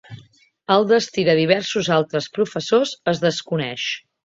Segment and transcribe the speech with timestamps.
[0.75, 3.89] El destí de diversos altres professors es desconeix.